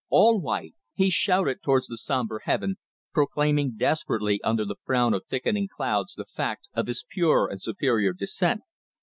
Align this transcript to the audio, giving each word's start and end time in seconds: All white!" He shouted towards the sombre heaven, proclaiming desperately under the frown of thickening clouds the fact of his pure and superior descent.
All 0.09 0.41
white!" 0.41 0.73
He 0.95 1.11
shouted 1.11 1.61
towards 1.61 1.85
the 1.85 1.95
sombre 1.95 2.39
heaven, 2.45 2.77
proclaiming 3.13 3.75
desperately 3.77 4.41
under 4.43 4.65
the 4.65 4.77
frown 4.83 5.13
of 5.13 5.27
thickening 5.27 5.67
clouds 5.67 6.15
the 6.15 6.25
fact 6.25 6.67
of 6.73 6.87
his 6.87 7.05
pure 7.07 7.47
and 7.47 7.61
superior 7.61 8.11
descent. 8.13 8.61